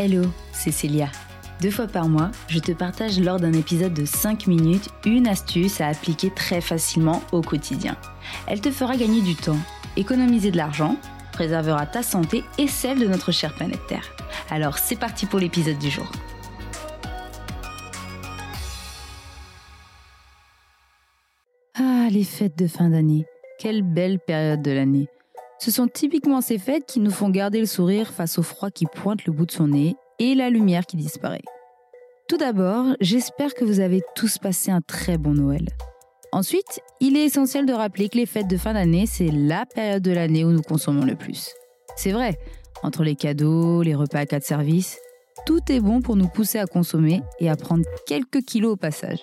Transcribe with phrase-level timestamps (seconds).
[0.00, 0.22] Hello,
[0.52, 1.08] c'est Célia.
[1.60, 5.80] Deux fois par mois, je te partage lors d'un épisode de 5 minutes une astuce
[5.80, 7.96] à appliquer très facilement au quotidien.
[8.46, 9.58] Elle te fera gagner du temps,
[9.96, 10.96] économiser de l'argent,
[11.32, 14.14] préservera ta santé et celle de notre chère planète Terre.
[14.50, 16.06] Alors c'est parti pour l'épisode du jour.
[21.74, 23.26] Ah, les fêtes de fin d'année.
[23.58, 25.08] Quelle belle période de l'année.
[25.58, 28.86] Ce sont typiquement ces fêtes qui nous font garder le sourire face au froid qui
[28.86, 31.42] pointe le bout de son nez et la lumière qui disparaît.
[32.28, 35.66] Tout d'abord, j'espère que vous avez tous passé un très bon Noël.
[36.30, 40.02] Ensuite, il est essentiel de rappeler que les fêtes de fin d'année, c'est la période
[40.02, 41.54] de l'année où nous consommons le plus.
[41.96, 42.38] C'est vrai,
[42.82, 44.98] entre les cadeaux, les repas à quatre services,
[45.46, 49.20] tout est bon pour nous pousser à consommer et à prendre quelques kilos au passage.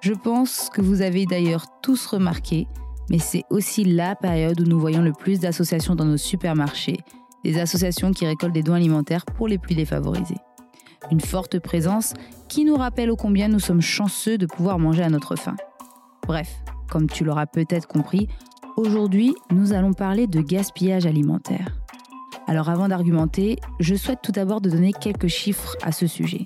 [0.00, 2.68] Je pense que vous avez d'ailleurs tous remarqué
[3.10, 6.98] mais c'est aussi la période où nous voyons le plus d'associations dans nos supermarchés,
[7.44, 10.36] des associations qui récoltent des dons alimentaires pour les plus défavorisés.
[11.10, 12.14] Une forte présence
[12.48, 15.56] qui nous rappelle ô combien nous sommes chanceux de pouvoir manger à notre faim.
[16.26, 18.28] Bref, comme tu l'auras peut-être compris,
[18.76, 21.78] aujourd'hui nous allons parler de gaspillage alimentaire.
[22.46, 26.44] Alors avant d'argumenter, je souhaite tout d'abord de donner quelques chiffres à ce sujet.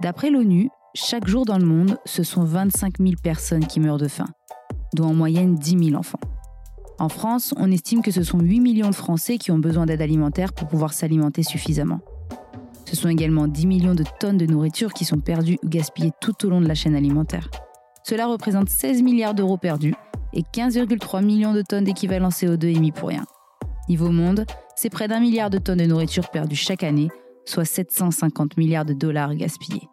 [0.00, 4.08] D'après l'ONU, chaque jour dans le monde, ce sont 25 000 personnes qui meurent de
[4.08, 4.26] faim
[4.94, 6.20] dont en moyenne 10 000 enfants.
[6.98, 10.02] En France, on estime que ce sont 8 millions de Français qui ont besoin d'aide
[10.02, 12.00] alimentaire pour pouvoir s'alimenter suffisamment.
[12.86, 16.46] Ce sont également 10 millions de tonnes de nourriture qui sont perdues ou gaspillées tout
[16.46, 17.50] au long de la chaîne alimentaire.
[18.02, 19.94] Cela représente 16 milliards d'euros perdus
[20.32, 23.26] et 15,3 millions de tonnes d'équivalent CO2 émis pour rien.
[23.88, 24.44] Niveau monde,
[24.74, 27.08] c'est près d'un milliard de tonnes de nourriture perdues chaque année,
[27.44, 29.88] soit 750 milliards de dollars gaspillés.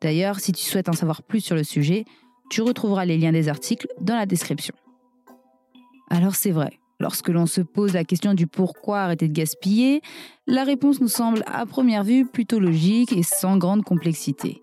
[0.00, 2.04] D'ailleurs, si tu souhaites en savoir plus sur le sujet,
[2.50, 4.74] tu retrouveras les liens des articles dans la description.
[6.10, 10.02] Alors c'est vrai, lorsque l'on se pose la question du pourquoi arrêter de gaspiller,
[10.46, 14.60] la réponse nous semble à première vue plutôt logique et sans grande complexité.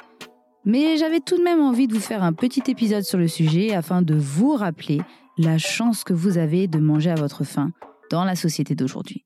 [0.65, 3.73] Mais j'avais tout de même envie de vous faire un petit épisode sur le sujet
[3.73, 5.01] afin de vous rappeler
[5.38, 7.72] la chance que vous avez de manger à votre faim
[8.09, 9.25] dans la société d'aujourd'hui.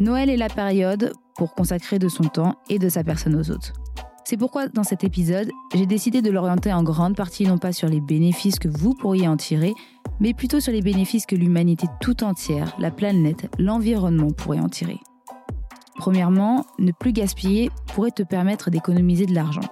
[0.00, 3.72] Noël est la période pour consacrer de son temps et de sa personne aux autres.
[4.28, 7.88] C'est pourquoi dans cet épisode, j'ai décidé de l'orienter en grande partie non pas sur
[7.88, 9.72] les bénéfices que vous pourriez en tirer,
[10.20, 14.98] mais plutôt sur les bénéfices que l'humanité tout entière, la planète, l'environnement pourrait en tirer.
[15.96, 19.64] Premièrement, ne plus gaspiller pourrait te permettre d'économiser de l'argent.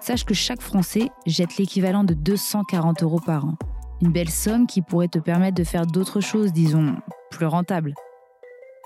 [0.00, 3.56] Sache que chaque Français jette l'équivalent de 240 euros par an.
[4.00, 6.96] Une belle somme qui pourrait te permettre de faire d'autres choses, disons,
[7.30, 7.92] plus rentables.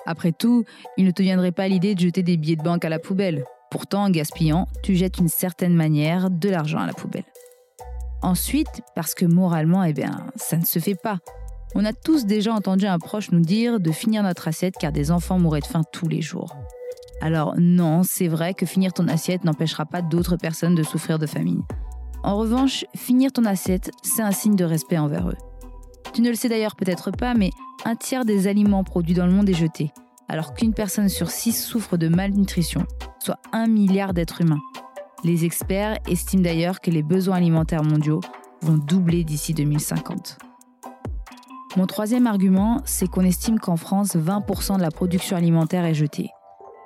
[0.05, 0.65] Après tout,
[0.97, 3.45] il ne te viendrait pas l'idée de jeter des billets de banque à la poubelle.
[3.71, 7.25] Pourtant, en gaspillant, tu jettes d'une certaine manière de l'argent à la poubelle.
[8.23, 11.19] Ensuite, parce que moralement, eh bien, ça ne se fait pas.
[11.75, 15.11] On a tous déjà entendu un proche nous dire de finir notre assiette car des
[15.11, 16.57] enfants mourraient de faim tous les jours.
[17.21, 21.27] Alors non, c'est vrai que finir ton assiette n'empêchera pas d'autres personnes de souffrir de
[21.27, 21.63] famine.
[22.23, 25.37] En revanche, finir ton assiette, c'est un signe de respect envers eux.
[26.13, 27.51] Tu ne le sais d'ailleurs peut-être pas, mais
[27.85, 29.93] un tiers des aliments produits dans le monde est jeté
[30.29, 32.85] alors qu'une personne sur six souffre de malnutrition,
[33.27, 34.61] soit un milliard d'êtres humains.
[35.25, 38.21] Les experts estiment d'ailleurs que les besoins alimentaires mondiaux
[38.63, 40.39] vont doubler d'ici 2050.
[41.77, 46.31] Mon troisième argument, c'est qu'on estime qu'en France, 20% de la production alimentaire est jetée.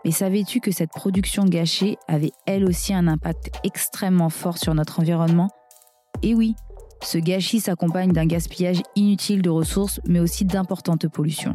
[0.07, 5.01] Mais savais-tu que cette production gâchée avait elle aussi un impact extrêmement fort sur notre
[5.01, 5.51] environnement?
[6.23, 6.55] Et oui,
[7.03, 11.55] ce gâchis s'accompagne d'un gaspillage inutile de ressources, mais aussi d'importantes pollutions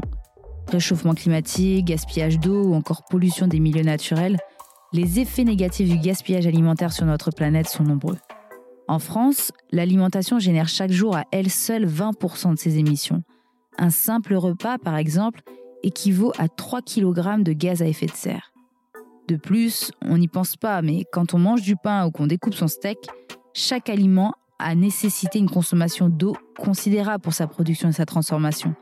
[0.67, 4.37] réchauffement climatique, gaspillage d'eau ou encore pollution des milieux naturels,
[4.95, 8.17] les effets négatifs du gaspillage alimentaire sur notre planète sont nombreux.
[8.87, 13.23] En France, l'alimentation génère chaque jour à elle seule 20% de ses émissions.
[13.77, 15.41] Un simple repas, par exemple,
[15.83, 18.53] équivaut à 3 kg de gaz à effet de serre.
[19.27, 22.53] De plus, on n'y pense pas, mais quand on mange du pain ou qu'on découpe
[22.53, 22.99] son steak,
[23.53, 28.75] chaque aliment a nécessité une consommation d'eau considérable pour sa production et sa transformation.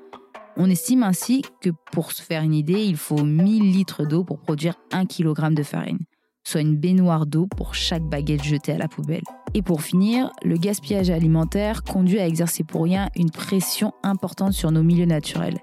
[0.55, 4.39] On estime ainsi que pour se faire une idée, il faut 1000 litres d'eau pour
[4.39, 5.99] produire 1 kg de farine,
[6.43, 9.23] soit une baignoire d'eau pour chaque baguette jetée à la poubelle.
[9.55, 14.71] Et pour finir, le gaspillage alimentaire conduit à exercer pour rien une pression importante sur
[14.71, 15.57] nos milieux naturels.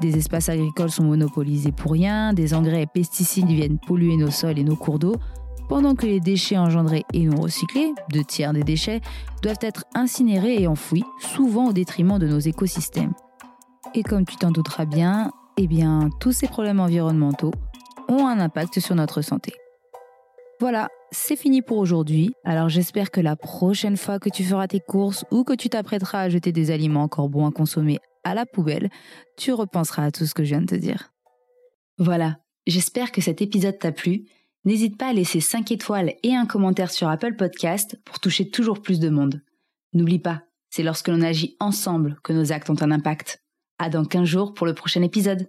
[0.00, 4.58] Des espaces agricoles sont monopolisés pour rien, des engrais et pesticides viennent polluer nos sols
[4.58, 5.16] et nos cours d'eau,
[5.68, 9.00] pendant que les déchets engendrés et non recyclés, deux tiers des déchets,
[9.42, 13.12] doivent être incinérés et enfouis, souvent au détriment de nos écosystèmes.
[13.96, 17.52] Et comme tu t'en douteras bien, eh bien, tous ces problèmes environnementaux
[18.08, 19.54] ont un impact sur notre santé.
[20.58, 22.34] Voilà, c'est fini pour aujourd'hui.
[22.44, 26.22] Alors j'espère que la prochaine fois que tu feras tes courses ou que tu t'apprêteras
[26.22, 28.90] à jeter des aliments encore bons à consommer à la poubelle,
[29.36, 31.12] tu repenseras à tout ce que je viens de te dire.
[31.98, 34.26] Voilà, j'espère que cet épisode t'a plu
[34.64, 38.80] N'hésite pas à laisser 5 étoiles et un commentaire sur Apple Podcast pour toucher toujours
[38.80, 39.42] plus de monde.
[39.92, 43.43] N'oublie pas, c'est lorsque l'on agit ensemble que nos actes ont un impact.
[43.84, 45.46] À dans 15 jours pour le prochain épisode.